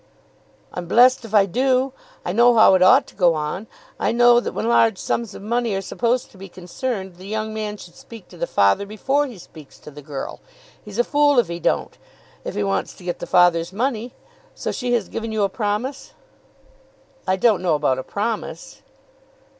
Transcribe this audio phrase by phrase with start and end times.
[0.73, 1.93] "I'm blessed if I do.
[2.25, 3.67] I know how it ought to go on.
[3.99, 7.53] I know that when large sums of money are supposed to be concerned, the young
[7.53, 10.39] man should speak to the father before he speaks to the girl.
[10.83, 11.99] He's a fool if he don't,
[12.43, 14.15] if he wants to get the father's money.
[14.55, 16.13] So she has given you a promise?"
[17.27, 18.81] "I don't know about a promise."